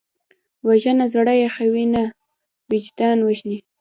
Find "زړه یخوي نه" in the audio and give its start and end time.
1.13-2.03